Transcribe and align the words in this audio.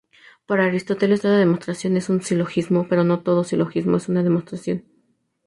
Para 0.47 0.65
Aristóteles 0.65 1.21
toda 1.21 1.37
demostración 1.37 1.95
es 1.95 2.09
un 2.09 2.23
silogismo, 2.23 2.87
pero 2.89 3.03
no 3.03 3.19
todo 3.21 3.43
silogismo 3.43 3.97
es 3.97 4.09
una 4.09 4.23
demostración. 4.23 4.83